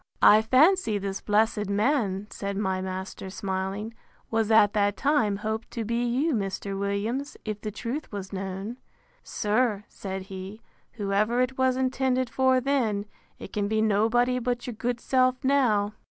I 0.23 0.41
fancy 0.41 0.97
this 0.97 1.21
blessed 1.21 1.69
man, 1.69 2.25
said 2.31 2.57
my 2.57 2.81
master 2.81 3.29
smiling, 3.29 3.93
was, 4.31 4.49
at 4.49 4.73
that 4.73 4.97
time, 4.97 5.35
hoped 5.35 5.69
to 5.77 5.85
be 5.85 6.03
you, 6.03 6.33
Mr. 6.33 6.75
Williams, 6.79 7.37
if 7.45 7.61
the 7.61 7.69
truth 7.69 8.11
was 8.11 8.33
known. 8.33 8.77
Sir, 9.23 9.83
said 9.89 10.23
he, 10.23 10.59
whoever 10.93 11.39
it 11.39 11.55
was 11.55 11.77
intended 11.77 12.31
for 12.31 12.59
then, 12.59 13.05
it 13.37 13.53
can 13.53 13.67
be 13.67 13.79
nobody 13.79 14.39
but 14.39 14.65
your 14.65 14.73
good 14.73 14.99
self 14.99 15.43
now. 15.43 15.93